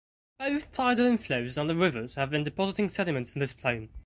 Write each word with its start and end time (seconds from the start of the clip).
Both 0.39 0.71
tidal 0.71 1.05
inflows 1.05 1.59
and 1.61 1.69
the 1.69 1.75
rivers 1.75 2.15
have 2.15 2.31
been 2.31 2.43
depositing 2.43 2.89
sediments 2.89 3.33
in 3.35 3.39
this 3.41 3.53
plain. 3.53 3.89